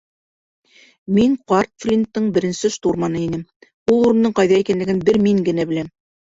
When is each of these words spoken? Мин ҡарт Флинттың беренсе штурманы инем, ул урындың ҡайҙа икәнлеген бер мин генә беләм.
Мин 1.17 1.35
ҡарт 1.51 1.69
Флинттың 1.85 2.31
беренсе 2.39 2.73
штурманы 2.79 3.23
инем, 3.29 3.47
ул 3.95 4.01
урындың 4.09 4.37
ҡайҙа 4.43 4.61
икәнлеген 4.67 5.07
бер 5.09 5.25
мин 5.31 5.49
генә 5.53 5.71
беләм. 5.75 5.97